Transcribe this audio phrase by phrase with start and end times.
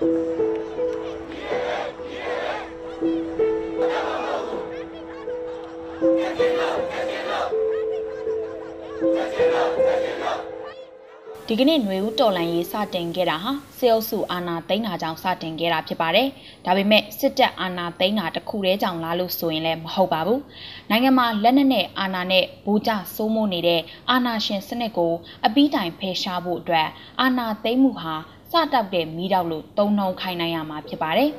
[0.00, 0.06] ဒီ
[11.60, 16.28] ကနေ့ຫນွေဦးတော်လန်ရေးစတင်ခဲ့တာဟာစေအုပ်စုအာဏာသိမ်းတာကြောင့်စတင်ခဲ့တာဖြစ်ပါတယ်။
[16.66, 20.40] ဒါပေမဲ့စစ်တပ်အာဏာသိမ်းတာတခုတည်းကြောင့်လားလို့ဆိုရင်လည်းမဟုတ်ပါဘူး။
[20.90, 23.80] နိုင်ငံမှာလက်နက်နဲ့အာဏာနဲ့ဘူကြစိုးမိုးနေတဲ့
[24.10, 25.12] အာဏာရှင်စနစ်ကို
[25.46, 26.88] အပီးတိုင်ဖယ်ရှားဖို့အတွက်
[27.20, 28.14] အာဏာသိမ်းမှုဟာ
[28.52, 31.30] စတောက်တဲ့မိတော့လို့တုံနှုံခိုင်းနိုင်ရမှာဖြစ်ပါတယ်။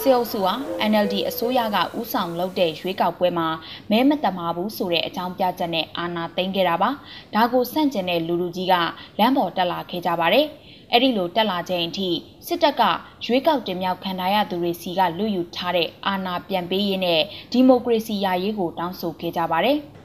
[0.00, 0.54] စစ်အုပ်စုဟာ
[0.90, 3.48] NLD အစိုးရကဥဆောင်လုပ်တဲ့ရွေးကောက်ပွဲမှာ
[3.90, 6.90] မဲမတမာဘူးဆိုတဲ့အကြောင်းပြချက်နဲ့အာဏာသိမ်းခဲ့တာပါ။
[7.34, 8.74] ဒါကိုစန့်ကျင်တဲ့လူလူကြီးက
[9.18, 10.46] လမ်းပေါ်တက်လာခဲ့ကြပါတယ်။
[10.92, 12.08] အဲ့ဒီလိုတက်လာချိန်အထိ
[12.46, 12.82] စစ်တပ်က
[13.24, 17.20] ရွေးကောက်တင်မြှောက်ခံထားရသူတွေစီကလွတ်ယူထားတဲ့အာဏာပြန်ပေးရေးနဲ့
[17.52, 19.78] ဒီမိုကရေစီရရေးကိုတောင်းဆိုခဲ့ကြပါတယ်။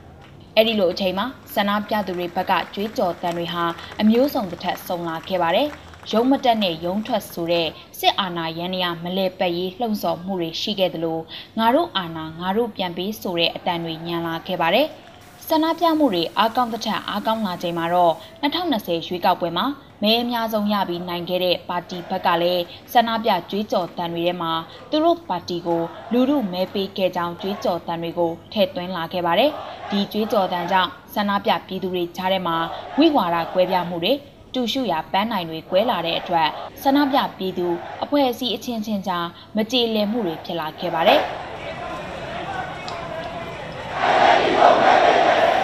[0.59, 3.63] အဲ့ဒီလိုအချိန်မှာဆန္ဒပြသူတွေဘက်ကကြွေးကြော်တန်တွေဟာ
[4.01, 5.67] အမျိုးစုံတစ်ထက်ဆုံလာခဲ့ပါတယ်။
[6.11, 7.67] ရုံးမတက်နဲ့ရုံးထွက်ဆိုတဲ့
[7.99, 11.19] စစ်အာဏာရန်ရာမလဲပတ်ရေးလှုံ့ဆော်မှုတွေရှိခဲ့သလို
[11.59, 14.87] ငါတို့အာဏာငါတို့ပြန်ပေးဆိုတဲ့အတန်တွေညံလာခဲ့ပါတယ်။
[15.51, 19.65] ဆန္ဒပြမှုတွေအားကောင်းတဲ့ထက်အားကောင်းလာချိန်မှာတော့2020ရွေးကောက်ပွဲမှာ
[20.03, 24.51] မဲအများဆုံးရပြီးနိုင်ခဲ့တဲ့ပါတီဘက်ကလည်းဆန္ဒပြကြွေးကြော်တန်တွေထဲမှာ
[24.89, 25.81] သူတို့ပါတီကို
[26.11, 29.51] လူမှုမဲပေးခဲ့ကြောင်းကြွေးကြော်တန်တွေကိုထည့်သွင်းလာခဲ့ပါတယ်။
[29.91, 32.57] ဒီကြွေးကြော်တန်ကြောင့်ဆန္ဒပြပြည်သူတွေကြားထဲမှာ
[32.97, 34.13] ဝိဝါဒကွဲပြားမှုတွေ
[34.53, 36.49] တူရှုရာပန်းနိုင်တွေကွဲလာတဲ့အတွက်
[36.81, 37.67] ဆန္ဒပြပြည်သူ
[38.03, 41.21] အဖွဲ့အစည်းအချင်းချင်းကြားမကြေလည်မှုတွေဖြစ်လာခဲ့ပါတယ်။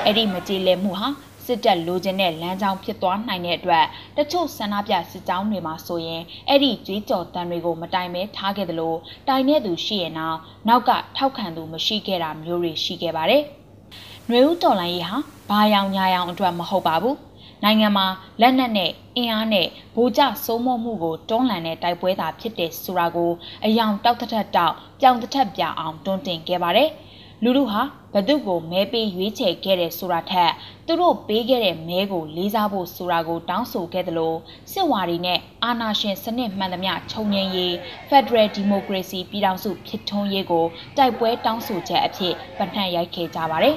[0.06, 1.08] အဲ့ဒီမကြေလည်မှုဟာ
[1.46, 3.86] စစ်တပ်လိုချင်တဲ့လမ်းကြောင်းဖြစ်သွားနိုင်တဲ့အတွက်
[4.18, 8.96] တချို့ဆန္ဒပြစစ်ကြောင်းတွေမှာဆိုရင်အဲ့ဒီကြွေးကြော်တန်တွေကိုမတိုင်မဲထားခဲ့သလို
[9.28, 13.44] တိုင်တဲ့သူရှိရင်နောက်နောက်ကထောက်ခံသူမရှိခဲ့တာမျိုးတွေရှိခဲ့ပါတယ်။
[14.28, 15.18] ຫນွေဦးတော်လိုင်းရေးဟာ
[15.50, 17.16] ဘာယောင်ညာယောင်အတွက်မဟုတ်ပါဘူး။
[17.64, 18.06] နိုင်ငံမှာ
[18.42, 23.32] လက်နက်နဲ့အင်အားနဲ့ဗိုလ်ကျစိုးမိုးမှုကိုတွန်းလှန်တဲ့တိုက်ပွဲသာဖြစ်တဲ့ဆိုတာကို
[23.66, 26.90] အယောင်တောက်တထက်တောက်ပြောင်တထက်ပြအောင်တွန်းတင်ခဲ့ပါတယ်။
[27.44, 27.82] လူလူဟာ
[28.14, 30.52] ဘသူကိုမဲပေးရွေးချယ်ခဲ့တဲ့ဆိုတာထက်
[30.88, 34.34] သူတို့ပေးခဲ့တဲ့မဲကိုလေးစားဖို့ဆိုတာကိုတောင်းဆိုခဲ့သလို
[34.72, 37.74] စစ်ဝါဒီနဲ့အာဏာရှင်စနစ်မှန်သမျှခြုံငင်းရေး
[38.10, 40.66] Federal Democracy ပြည်ထောင်စုဖြစ်ထွန်းရေးကို
[40.98, 43.76] တိုက်ပွဲတောင်းဆိုချက်အဖြစ်ပထမရိုက်ခဲ့ကြပါတယ်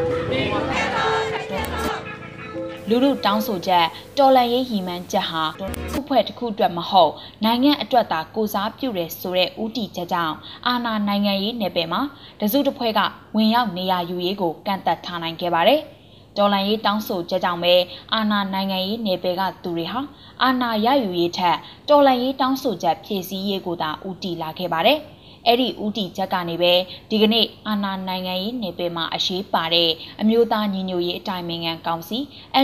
[2.93, 3.85] လူလူတောင်းဆိုချက်
[4.17, 5.43] တော်လန်ရေးဟီမန်းချက်ဟာ
[5.91, 7.13] ခုဖွဲ့တစ်ခုအတွက်မဟုတ်
[7.43, 10.35] နိုင်ငံအတွက်သာကိုစားပြုတယ်ဆိုတဲ့ဥတီချက်ကြောင့်
[10.67, 12.01] အာဏာနိုင်ငံရေးနယ်ပယ်မှာ
[12.39, 12.99] တစုတစ်ဖွဲ့က
[13.35, 15.81] ဝင်ရောက်နေရာယူရေးကိုကန့်သက်ထားနိုင်ခဲ့ပါတယ်။
[16.37, 17.73] တော်လန်ရေးတောင်းဆိုချက်ကြောင့်ပဲ
[18.13, 20.01] အာဏာနိုင်ငံရေးနယ်ပယ်ကသူတွေဟာ
[20.43, 21.57] အာဏာရယူရေးထက်
[21.89, 24.99] တော်လန်ရေးတောင်းဆိုချက်ဖြည့်ဆည်းရေးကိုသာဥတီလာခဲ့ပါတယ်။
[25.45, 26.73] အဲ့ဒီဦးတီချက်ကနေပဲ
[27.09, 29.89] ဒီကနေ့အာဏာနိုင်ငံရေးနေပယ်မှာအရေးပါတဲ့
[30.21, 32.17] အမျိုးသားညီညွတ်ရေးအတိုင်းအငံကောင်စီ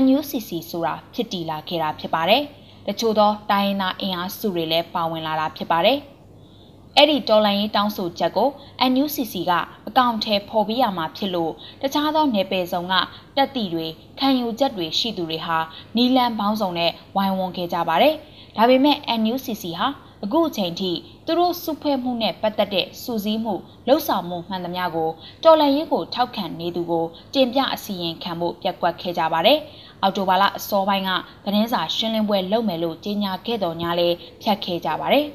[0.04, 2.44] NUCC ဆိုတာဖြစ်တည်လာခဲ့တာဖြစ်ပါတယ်။
[2.88, 6.00] တချို့သောတိုင်းရင်းသားအင်အားစုတွေလည်းပါဝင်လာတာဖြစ်ပါတယ်။
[6.98, 8.50] အဲ့ဒီတော်လိုင်းရေးတောင်းဆိုချက်ကို
[8.92, 9.52] NUCC က
[9.88, 11.52] အကောင့်ထဲပေါ်ပြရမှာဖြစ်လို့
[11.82, 12.94] တခြားသောနယ်ပယ်စုံက
[13.36, 13.88] တက်တီတွေ
[14.20, 15.58] ခံယူချက်တွေရှိသူတွေဟာ
[15.96, 18.16] နီလန်ပေါင်းစုံနဲ့ဝိုင်းဝန်းခဲ့ကြပါတယ်။
[18.58, 19.88] ဒါပေမဲ့ NUCC ဟာ
[20.24, 20.92] အခုအချိန်ထိ
[21.26, 23.54] သူတို့စုဖွဲ့မှုနဲ့ပတ်သက်တဲ့စူးစီးမှု
[23.88, 25.10] လှုပ်ဆောင်မှုမှန်သမျှကို
[25.44, 29.60] တော်လန်ရေးကိုထောက်ခံနေသူကိုတင်ပြအစီရင်ခံဖို့ပြက်ကွက်ခဲ့ကြပါတယ်။
[30.02, 31.10] အော်တိုဘာလအစောပိုင်းက
[31.46, 34.08] သတင်းစာရှင်းလင်းပွဲလုပ်မယ်လို့ကြေညာခဲ့တော်ညာလဲ
[34.42, 35.28] ဖြတ်ခဲ့ကြပါတယ်။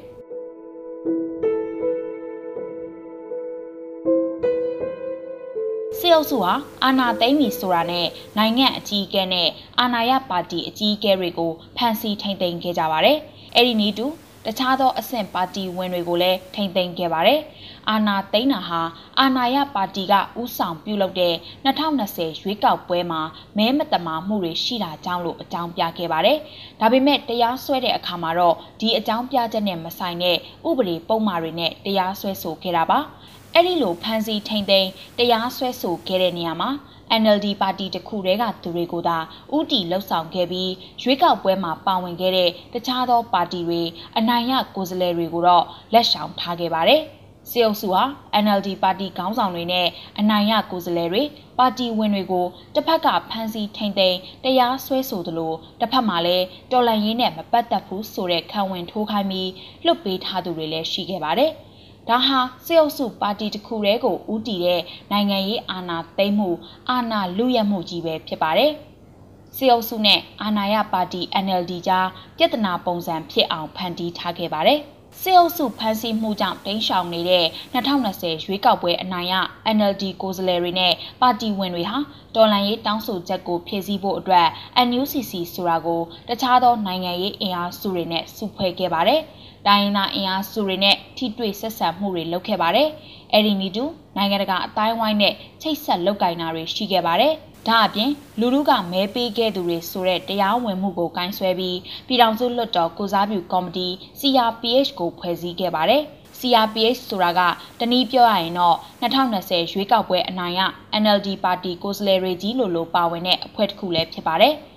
[5.99, 6.53] စစ်အုပ်စုဟာ
[6.85, 8.07] အာဏာသိမ်းပြီဆိုတာနဲ့
[8.39, 9.49] နိုင်ငံအကြီးအကဲနဲ့
[9.81, 13.19] အာဏာရပါတီအကြီးအကဲတွေကိုဖမ်းဆီးထိန်သိမ်းခဲ့ကြပါတယ်။
[13.57, 14.07] အဲ့ဒီနည်းတူ
[14.47, 17.41] တခြားသောအဆင့်ပါတီဝင်တွေကိုလည်းထိမ့်သိမ်းခဲ့ပါတယ်။
[17.91, 18.81] အာဏာသိမ်းတာဟာ
[19.21, 23.21] အာဏာရပါတီကဥဆောင်ပြုလုပ်တဲ့2020ရွေးကောက်ပွဲမှာ
[23.59, 26.39] မဲမတမာမှုတွေရှိတာကြောင့်လို့အကြောင်းပြခဲ့ပါတယ်။
[26.81, 30.37] ဒါပေမဲ့တရားစွဲတဲ့အခါမှာတော့ဒီအကြောင်းပြချက်နဲ့မဆိုင်တဲ့
[30.69, 32.99] ဥပဒေပုံမှားတွေနဲ့တရားစွဲဆိုခဲ့တာပါ။
[33.55, 36.71] အဲ့ဒီလိုဖမ်းဆီးထိမ့်သိမ်းတရားစွဲဆိုခဲ့တဲ့နေရာမှာ
[37.21, 39.19] NLD ပါတီတခုတည်းကသူတွေကိုသာ
[39.57, 40.73] ဥတီလှုပ်ဆောင်ခဲ့ပြီး
[41.03, 43.83] ရွေးကောက်ပွဲမှာပါဝင်ခဲ့တဲ့တခြားသောပါတီတွေ
[44.19, 47.03] အနိုင်ရကိုယ်စားလှယ်တွေကိုတော့လက်ဆောင်ထားခဲ့ပါတယ်။
[47.51, 48.05] စေအုပ်စုဟာ
[48.45, 49.87] NLD ပါတီခေါင်းဆောင်တွေနဲ့
[50.19, 51.23] အနိုင်ရကိုယ်စားလှယ်တွေ
[51.59, 59.51] ပါတီဝင်တွေကိုတစ်ဖက်ကဖမ်းဆီးထိန်သိမ်းတရားစွဲဆိုသလိုတစ်ဖက်မှာလည်းတော်လန်ရေးနဲ့မပတ်သက်ဘူးဆိုတဲ့ခံဝန်ထိုးခိုင်းပြီး
[59.85, 61.53] လွတ်ပေးထားသူတွေလည်းရှိခဲ့ပါတယ်။
[62.09, 66.51] ဒါဟာစစ်အုပ်စုပါတီတစ်ခုတည်းကိုဦးတည်တဲ့နိုင်ငံရေးအာဏာသိမ်းမှု
[66.91, 68.73] အာဏာလူရမှုကြီးပဲဖြစ်ပါတယ်။
[69.57, 74.81] စစ်အုပ်စုနဲ့အာဏာရပါတီ NLD ကြားပြဿနာပုံစံဖြစ်အောင်ဖန်တီးထားခဲ့ပါတယ်။
[75.21, 79.35] စစ်အုပ်စုဖမ်းဆီးမှုကြောင့်တိမ်းရှောင်နေတဲ့2020ရွေးကောက်ပွဲအနိုင်ရ
[79.77, 81.99] NLD ကိုယ်စားလှယ်တွေနဲ့ပါတီဝင်တွေဟာ
[82.35, 84.47] တော်လှန်ရေးတောင်းဆိုချက်ကိုဖြည့်ဆည်းဖို့အတွက်
[84.89, 89.21] NUCC ဆိုတာကိုတခြားသောနိုင်ငံရေးအင်အားစုတွေနဲ့စုဖွဲ့ခဲ့ပါတယ်။
[89.67, 92.89] တိုင်းရင်းသားအင်အားစုတွေနဲ့ထိတွေ့ဆက်ဆံမှုတွေလုပ်ခဲ့ပါတယ်။
[93.33, 93.85] အဲဒီနည်းတူ
[94.17, 97.35] နိုင်ငံတကာအတိုင်းဝိုင်းနဲ့ချိတ်ဆက်လုပ်ကိုင်တာတွေရှိခဲ့ပါတယ်။
[97.69, 98.11] ဒါအပြင်
[98.41, 103.89] လူလူကမဲပေးခဲ့သူတွေဆိုတဲ့တရားဝင်မှုကိုကင်ဆွဲပြီးပြည်ထောင်စုလွှတ်တော်ကိုစားပြုကော်မတီ
[104.21, 106.03] CRPH ကိုဖွဲ့စည်းခဲ့ပါတယ်။
[106.39, 107.41] CRPH ဆိုတာက
[107.81, 110.61] တနည်းပြောရရင်တော့2020ရွေးကောက်ပွဲအနိုင်ရ
[111.03, 114.55] NLD ပါတီကိုယ်စားလှယ်တွေကြီးလို့လို့ပါဝင်တဲ့အဖွဲ့တစ်ခုလည်းဖြစ်ပါတယ်။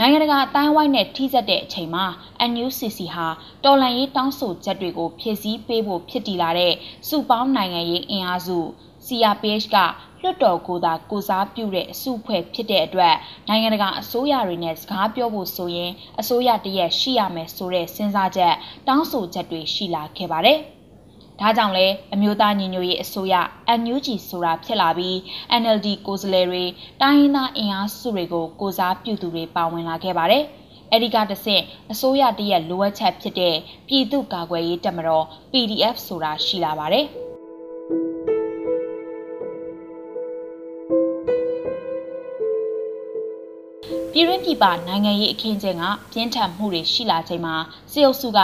[0.00, 2.06] နိုင်ငံတကာအတိုင်းဝိုင်းနဲ့ထိစပ်တဲ့အချိန်မှာ
[2.50, 3.26] NUCC ဟာ
[3.64, 6.72] တော်လှန်ရေးတောင်းဆိုချက်တွေကိုဖြည့်ဆည်းပေးဖို့ဖြစ်တည်လာတဲ့
[7.08, 8.58] စုပေါင်းနိုင်ငံရေးအင်အားစု
[9.06, 9.76] CRPH က
[10.22, 13.14] လွှတ်တော်ကိုသာကိုစားပြုတဲ့အစုအဖွဲ့ဖြစ်တဲ့အတွက်
[13.48, 15.90] နိုင်ငံတကာအစိုးရတွေနဲ့စကားပြောဖို့ဆိုရင်
[16.20, 18.54] အစိုးရတရက်ရှိရမယ်ဆိုတဲ့စဉ်းစားချက်
[18.88, 20.60] တောင်းဆိုချက်တွေရှိလာခဲ့ပါတယ်။
[21.40, 23.34] ဒါကြောင့်လဲအမျိုးသားညီညွတ်ရေးအစိုးရ
[23.80, 25.16] NUG ဆိုတာဖြစ်လာပြီး
[25.60, 26.64] NLD ကိုယ်စားလှယ်တွေ
[27.00, 30.44] တိုင်းရင်းသားအင်အားစုတွေကိုကိုစားပြုသူတွေပါဝင်လာခဲ့ပါတယ်။
[30.92, 31.62] အဲဒီကတဆင့်
[31.92, 33.56] အစိုးရတရက်လိုအပ်ချက်ဖြစ်တဲ့
[33.88, 37.06] ပြည်သူ့ကာကွယ်ရေးတပ်မတော် PDF ဆိုတာရှိလာပါတယ်။
[44.12, 47.54] ပြည်တွင်းပြည်ပနိုင်ငံရေးအခင်းကျင်းကပြင်းထန်မှုတွေရှိလာချိန်မှာ
[47.92, 48.40] စစ်အုပ်စုက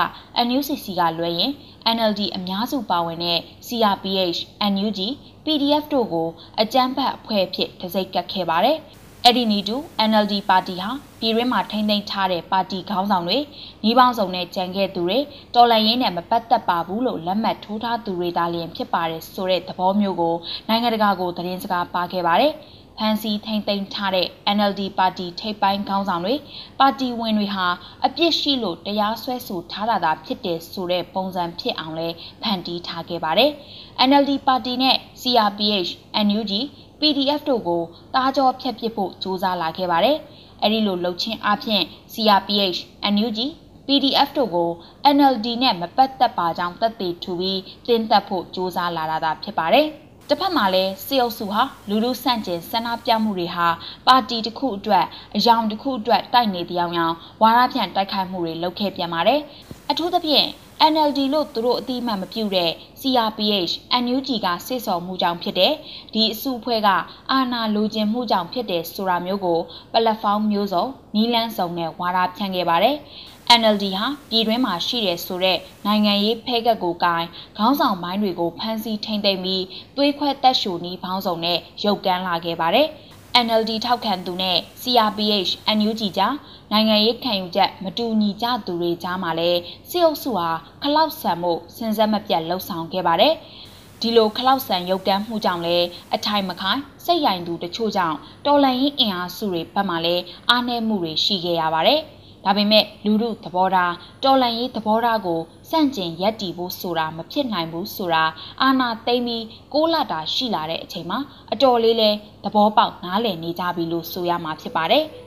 [0.46, 1.52] NUCC ကလွှဲရင်
[1.97, 4.39] NLD အများစုပါဝင်တဲ့ CRPH,
[4.73, 5.01] NUG,
[5.45, 6.29] PDF တို့ကို
[6.61, 8.79] အကြမ်းဖက်အဖွဲ့ဖြစ်တစိုက်ကတ်ခဲ့ပါတယ်။
[9.25, 9.77] အဲ့ဒီနီတူ
[10.11, 10.91] NLD ပါတီဟာ
[11.21, 13.39] ပြည်တွင်းမှာထိမ့်သိမ်းထားတဲ့ပါတီခေါင်းဆောင်တွေ
[13.83, 15.19] နှီးပေါင်းစုံနဲ့ကြံခဲ့သူတွေ
[15.55, 20.35] တော်လှန်ရေးနဲ့မပတ်သက်ပါဘူးလို့လက်မှတ်ထိုးထားသူတွေသာလျှင်ဖြစ်ပါတယ်ဆိုတဲ့သဘောမျိုးကို
[20.69, 22.53] နိုင်ငံတကာကိုသတင်းစကားပါခဲ့ပါတယ်။
[22.99, 24.26] ဖမ်းဆီးထိန်းသိမ်းထားတဲ့
[24.56, 26.35] NLD ပါတီထိပ်ပိုင်းခေါင်းဆောင်တွေ
[26.81, 27.67] ပါတီဝင်တွေဟာ
[28.06, 32.08] အပြစ်ရှိလို့တရားစွဲဆိုထားတာသာဖြစ်တယ်ဆိုတဲ့ပုံစံဖြစ်အောင်လဲ
[32.43, 33.50] ဖန်တီးထားခဲ့ပါတယ်။
[34.08, 35.91] NLD ပါတီနဲ့ CRPH,
[36.26, 36.52] NUG,
[37.00, 37.82] PDF တို့ကို
[38.14, 40.17] တားကြောဖြတ်ပစ်ဖို့ကြိုးစားလာခဲ့ပါတယ်။
[40.62, 41.82] အဲဒီလိုလှုပ်ချင်းအဖြစ်
[42.12, 42.79] CRPH,
[43.14, 43.38] NUG
[43.87, 44.70] PDF တို့ကို
[45.17, 49.88] NLD နဲ့မပတ်သက်ပါကြောင်းသက်သေထူပြီးတင်းသက်ဖို့ကြိုးစားလာတာဖြစ်ပါတယ်။
[50.29, 53.69] တစ်ဖက်မှာလည်းစစ်အုပ်စုဟာလူလူဆန့်ကျင်ဆန္ဒပြမှုတွေဟာ
[54.06, 55.06] ပါတီတစ်ခုအတွက်
[55.37, 59.41] အယောင်တစ်ခုအတွက်တိုက်နေတဲ့အကြောင်းဝါရဖြန့်တိုက်ခိုက်မှုတွေလုပ်ခဲ့ပြန်ပါတယ်။
[59.91, 60.49] အထူးသဖြင့်
[60.93, 63.73] NLD လို့သူတို့အတိအမှန်မပြုတဲ့ CRPH
[64.03, 65.73] NUG ကစစ်စော်မှုကြောင့်ဖြစ်တဲ့
[66.15, 66.88] ဒီအစုအဖွဲ့က
[67.31, 69.61] အာဏာလိုချင်မှုကြောင့်ဖြစ်တဲ့ဆိုတာမျိုးကို
[69.93, 70.85] ပလက်ဖောင်းမျိုးစုံ
[71.15, 72.97] နီးလန်းစုံနဲ့ဝါဒဖြန့်ခဲ့ပါတယ်။
[73.61, 77.26] NLD ဟာပြည်တွင်းမှာရှိတယ်ဆိုတဲ့နိုင်ငံရေးဖဲကက်ကိုကိုင်
[77.56, 79.64] ခေါင်းဆောင်ပိုင်းတွေကိုဖမ်းဆီးထိန်းသိမ်းပြီး
[79.96, 82.88] သွေးခွဲတက်ရှိုနီးပေါင်းစုံနဲ့ရုပ်ကမ်းလာခဲ့ပါတယ်။
[83.44, 86.35] NLD ထောက်ခံသူနဲ့ CRPH NUG ကြား
[86.73, 89.50] နိုင်ငံရေးခံယူချက်မတူညီကြသူတွေကြားမှာလဲ
[89.91, 90.49] စစ်အုပ်စုဟာ
[90.82, 93.35] ခလောက်ဆန်မှုစဉ်ဆက်မပြတ်လှုပ်ဆောင်ခဲ့ပါတယ်။
[94.00, 95.76] ဒီလိုခလောက်ဆန်ရုပ်တမ်းမှုကြောင့်လဲ
[96.14, 100.14] အထိုင်မခိုင်စိတ်ရိုင်သူတချို့ကြောင့်တော်လန်ရင်အင်အားစုတွေဘက်မှလဲ
[100.50, 102.00] အားနည်းမှုတွေရှိခဲ့ရပါတယ်။
[102.44, 103.94] ဒါပေမဲ့လူမှုသဘောထား
[104.25, 108.25] တော်လှန်ရေးသဘောထားကိုစန့်ကျင်ရက်တီဖို့ဆိုတာမဖြစ်နိုင်ဘူးဆိုတာ
[108.62, 109.44] အာနာသိမ့်ပြီး
[109.75, 111.19] ကိုးလတာရှိလာတဲ့အချိန်မှာ
[111.52, 112.11] အတော်လေးလဲ
[112.44, 115.05] သဘောပေါက်နားလည်နေကြပြီလို့ဆိုရမှာဖြစ်ပါတယ်။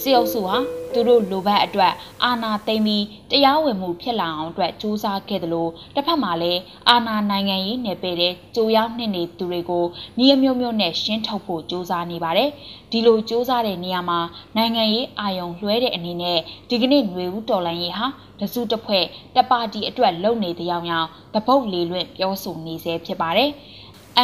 [0.00, 0.56] စစ်အုပ်စုဟာ
[0.94, 1.92] သူတို့လိုဘက်အတွက်
[2.24, 9.84] အာဏာသိမ်းပြီးတရားဝင်မှုဖြစ်လာအောင်အတွက်စူးစမ်းခဲ့တယ်လို့တစ်ဖက်မှာလည်းအာဏာနိုင်ငံရေးနယ်ပယ်တဲ့ကြိုရောက်နှစ်နေသူတွေကို
[10.18, 12.50] နေအမျိုးမျိုးနဲ့ရှင်းထုတ်ဖို့စူးစမ်းနေပါတယ်။
[12.90, 14.20] ဒီလိုစူးစမ်းတဲ့နေရာမှာ
[14.56, 16.38] နိုင်ငံရေးအာယုံလွှဲတဲ့အနေနဲ့
[16.70, 18.06] ဒီကနေ့ຫນွေဦးတော်လိုင်းရေးဟာ
[18.40, 19.04] တစုတစ်ဖွဲ့
[19.36, 23.50] တပါတီအတွက်လုံနေတဲ့ရောင်ရောင်တပုတ်လေးလွင့်ပြောဆိုနေဆဲဖြစ်ပါတယ်။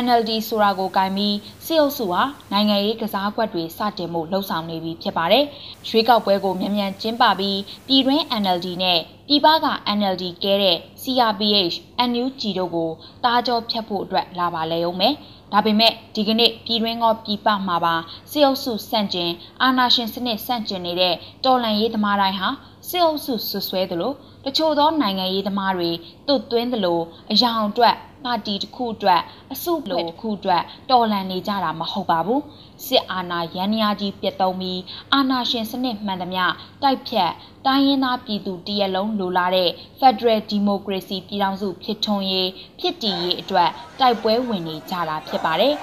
[0.04, 5.44] NLD ဆိုတာကိုကင်ပြီးစစ်အုပ်စုဟာနိုင်ငံရေးကစားကွက်တွေစတင်မှုလှုံ့ဆော်နေပြီဖြစ်ပါတယ်။
[5.88, 9.66] ရွေးကောက်ပွဲကိုမြန်မြန်ကျင်းပပြီးပြည်တွင်း NLD နဲ့ပြည်ပက
[9.98, 11.76] NLD ကဲတဲ့ CRPH,
[12.10, 12.90] NUG တို့ကို
[13.24, 15.14] တားကြောဖြတ်ဖို့အတွက်လာပါလေအောင်မယ်။
[15.52, 17.94] ဒါပေမဲ့ဒီကနေ့ပြည်တွင်းကပြည်ပမှာပါ
[18.30, 19.30] စစ်အုပ်စုစန့်ကျင်
[19.62, 22.48] အာဏာရှင်စနစ်စန့်ကျင်နေတဲ့တော်လှန်ရေးသမားတိုင်းဟာ
[22.88, 24.12] စစ်အုပ်စုဆွဆွဲသလို
[24.44, 25.90] တချို့သောနိုင်ငံရေးသမားတွေ
[26.26, 29.22] တွတ်သွင်းသလိုအယောင်အတွက် ပါတီတစ်ခုအတွက်
[29.52, 32.42] အစုအဖွဲ့တစ်ခုအတွက်တော်လှန်နေကြတာမဟုတ်ပါဘူး
[32.86, 34.80] စစ်အာဏာရန်ရာကြီးပြတ်သုံးပြီး
[35.14, 36.44] အာဏာရှင်စနစ်မှန်သမျှ
[36.82, 37.30] တိုက်ဖြတ်
[37.66, 42.48] တိုင်းရင်းသားပြည်သူတရက်လုံးလိုလားတဲ့ Federal Democracy ပြည်ထောင်စုဖြစ်ထွန်းရေး
[42.80, 45.74] ဖြစ်တည်ရေးအတွက်တိုက်ပွဲဝင်နေကြတာဖြစ်ပါတယ်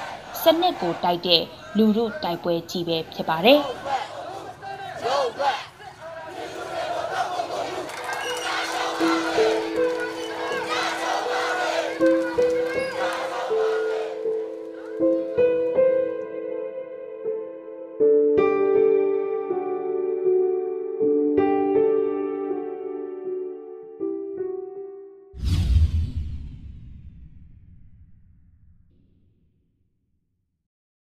[0.41, 1.41] စနစ်ကိုတိုက်တဲ့
[1.77, 3.59] လူမှုတိုက်ပွဲကြီးပဲဖြစ်ပါတယ်
[5.05, 5.56] ရုပ်